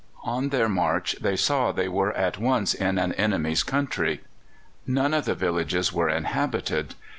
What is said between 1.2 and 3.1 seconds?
they saw they were at once in